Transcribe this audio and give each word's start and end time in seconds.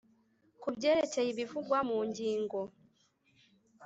ku 0.61 0.67
byerekeye 0.75 1.27
ibivugwa 1.31 1.77
mu 1.89 1.99
ngingo 2.09 2.59